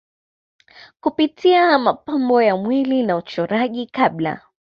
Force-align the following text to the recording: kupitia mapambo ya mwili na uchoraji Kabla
kupitia 1.01 1.79
mapambo 1.79 2.41
ya 2.41 2.55
mwili 2.55 3.03
na 3.03 3.17
uchoraji 3.17 3.85
Kabla 3.87 4.41